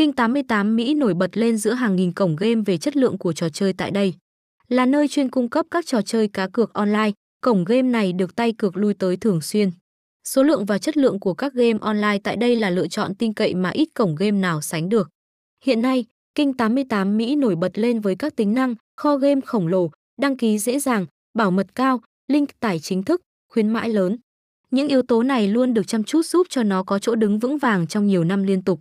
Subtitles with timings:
[0.00, 3.32] Kinh 88 Mỹ nổi bật lên giữa hàng nghìn cổng game về chất lượng của
[3.32, 4.14] trò chơi tại đây.
[4.68, 8.36] Là nơi chuyên cung cấp các trò chơi cá cược online, cổng game này được
[8.36, 9.70] tay cược lui tới thường xuyên.
[10.24, 13.32] Số lượng và chất lượng của các game online tại đây là lựa chọn tin
[13.32, 15.08] cậy mà ít cổng game nào sánh được.
[15.64, 16.04] Hiện nay,
[16.34, 19.90] Kinh 88 Mỹ nổi bật lên với các tính năng, kho game khổng lồ,
[20.20, 23.20] đăng ký dễ dàng, bảo mật cao, link tải chính thức,
[23.52, 24.16] khuyến mãi lớn.
[24.70, 27.58] Những yếu tố này luôn được chăm chút giúp cho nó có chỗ đứng vững
[27.58, 28.80] vàng trong nhiều năm liên tục.